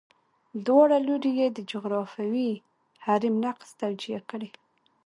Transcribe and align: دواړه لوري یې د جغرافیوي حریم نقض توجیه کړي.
دواړه 0.65 0.97
لوري 1.07 1.31
یې 1.39 1.47
د 1.51 1.59
جغرافیوي 1.71 2.51
حریم 3.05 3.35
نقض 3.45 3.69
توجیه 3.81 4.19
کړي. 4.29 4.49